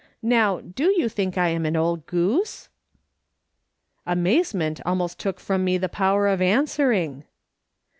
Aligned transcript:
Now, 0.23 0.61
do 0.61 0.85
you 0.99 1.07
think 1.07 1.37
I'm 1.37 1.63
an 1.63 1.75
old 1.75 2.07
goose?" 2.07 2.69
Amazement 4.17 4.81
almost 4.83 5.19
took 5.19 5.39
from 5.39 5.63
nic 5.63 5.79
the 5.79 5.89
j^ower 5.89 6.33
of 6.33 6.41
answering. 6.41 7.23